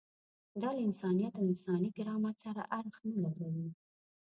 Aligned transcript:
دا 0.61 0.69
له 0.75 0.81
انسانیت 0.89 1.33
او 1.37 1.43
انساني 1.51 1.89
کرامت 1.97 2.35
سره 2.45 2.61
اړخ 2.77 2.95
نه 3.09 3.17
لګوي. 3.25 3.69